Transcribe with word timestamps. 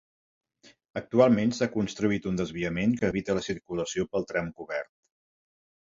Actualment 1.01 1.53
s'ha 1.57 1.67
construït 1.75 2.25
un 2.31 2.41
desviament 2.41 2.97
que 3.03 3.11
evita 3.13 3.37
la 3.41 3.47
circulació 3.49 4.11
pel 4.15 4.27
tram 4.33 4.53
cobert. 4.63 4.91